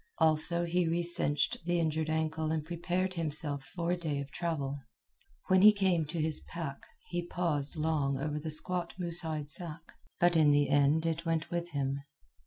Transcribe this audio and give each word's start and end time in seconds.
Also, 0.17 0.65
he 0.65 0.87
recinched 0.87 1.57
the 1.63 1.79
injured 1.79 2.09
ankle 2.09 2.49
and 2.51 2.65
prepared 2.65 3.13
himself 3.13 3.63
for 3.63 3.91
a 3.91 3.95
day 3.95 4.19
of 4.19 4.31
travel. 4.31 4.79
When 5.47 5.61
he 5.61 5.71
came 5.71 6.05
to 6.05 6.19
his 6.19 6.39
pack, 6.39 6.81
he 7.09 7.27
paused 7.27 7.75
long 7.75 8.17
over 8.17 8.39
the 8.39 8.49
squat 8.49 8.95
moose 8.97 9.21
hide 9.21 9.51
sack, 9.51 9.91
but 10.19 10.35
in 10.35 10.49
the 10.49 10.69
end 10.69 11.05
it 11.05 11.27
went 11.27 11.51
with 11.51 11.69
him. 11.73 11.99